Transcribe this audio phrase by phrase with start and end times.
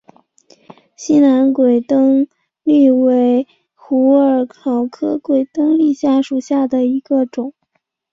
[0.95, 2.25] 西南鬼灯
[2.65, 7.53] 檠为虎耳草科鬼灯檠属下的一个种。